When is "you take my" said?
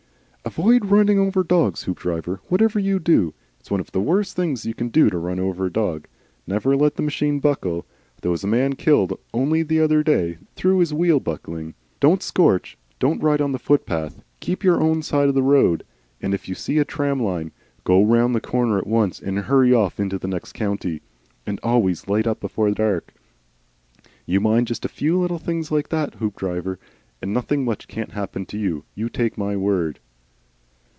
28.95-29.55